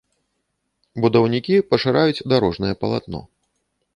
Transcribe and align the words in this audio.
Будаўнікі 1.03 1.55
пашыраюць 1.73 2.25
дарожнае 2.33 2.73
палатно. 2.87 3.21